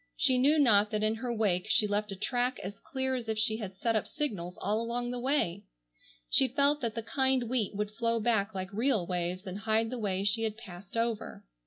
[0.17, 3.37] She knew not that in her wake she left a track as clear as if
[3.37, 5.65] she had set up signals all along the way.
[6.27, 9.99] She felt that the kind wheat would flow back like real waves and hide the
[9.99, 11.43] way she had passed over.